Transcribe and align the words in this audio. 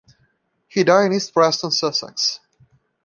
He 0.67 0.83
died 0.83 1.05
in 1.05 1.13
East 1.13 1.31
Preston, 1.31 1.69
Sussex. 1.69 2.39